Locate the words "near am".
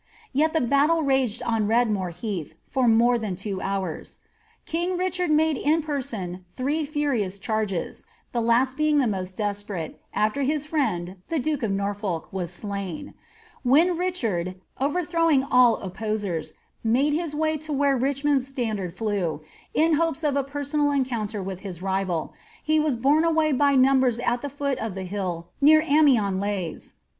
25.61-26.07